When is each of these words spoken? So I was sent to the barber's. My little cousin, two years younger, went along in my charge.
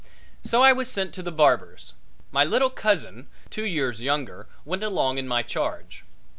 So 0.43 0.63
I 0.63 0.73
was 0.73 0.89
sent 0.91 1.13
to 1.13 1.21
the 1.21 1.31
barber's. 1.31 1.93
My 2.31 2.43
little 2.43 2.71
cousin, 2.71 3.27
two 3.51 3.65
years 3.65 4.01
younger, 4.01 4.47
went 4.65 4.81
along 4.81 5.19
in 5.19 5.27
my 5.27 5.43
charge. 5.43 6.05